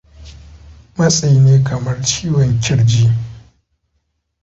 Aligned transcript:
matsi 0.97 1.27
ne 1.43 1.53
kamar 1.67 1.97
ciwon 2.07 2.51
kirji 2.63 3.07